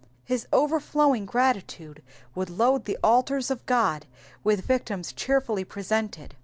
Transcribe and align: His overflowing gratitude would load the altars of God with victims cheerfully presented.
His 0.23 0.47
overflowing 0.51 1.27
gratitude 1.27 2.01
would 2.33 2.49
load 2.49 2.85
the 2.85 2.97
altars 3.03 3.51
of 3.51 3.63
God 3.67 4.07
with 4.43 4.65
victims 4.65 5.13
cheerfully 5.13 5.63
presented. 5.63 6.33